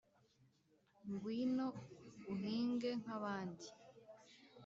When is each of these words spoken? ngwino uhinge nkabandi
ngwino 1.09 1.65
uhinge 2.33 2.89
nkabandi 3.01 3.67